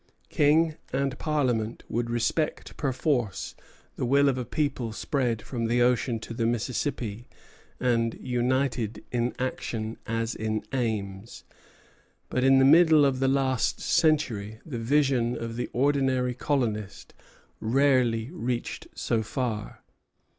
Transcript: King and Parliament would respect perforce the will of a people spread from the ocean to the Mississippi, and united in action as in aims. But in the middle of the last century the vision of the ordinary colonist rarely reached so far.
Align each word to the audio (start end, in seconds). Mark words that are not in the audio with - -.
King 0.29 0.77
and 0.91 1.15
Parliament 1.19 1.83
would 1.87 2.09
respect 2.09 2.75
perforce 2.75 3.53
the 3.97 4.03
will 4.03 4.29
of 4.29 4.37
a 4.39 4.45
people 4.45 4.93
spread 4.93 5.43
from 5.43 5.65
the 5.67 5.83
ocean 5.83 6.19
to 6.21 6.33
the 6.33 6.47
Mississippi, 6.47 7.27
and 7.79 8.15
united 8.19 9.05
in 9.11 9.35
action 9.37 9.97
as 10.07 10.33
in 10.33 10.63
aims. 10.73 11.43
But 12.31 12.43
in 12.43 12.57
the 12.57 12.65
middle 12.65 13.05
of 13.05 13.19
the 13.19 13.27
last 13.27 13.79
century 13.79 14.59
the 14.65 14.79
vision 14.79 15.37
of 15.37 15.55
the 15.55 15.69
ordinary 15.71 16.33
colonist 16.33 17.13
rarely 17.59 18.31
reached 18.31 18.87
so 18.95 19.21
far. 19.21 19.83